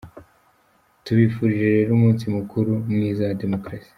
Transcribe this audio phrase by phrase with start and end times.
[1.05, 3.89] Tubifurije rero umunsi mukuru mwiza wa Demokarasi.